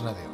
[0.00, 0.31] Radio.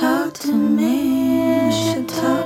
[0.00, 1.66] talk to me.
[1.66, 2.39] You should talk.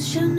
[0.00, 0.29] Know,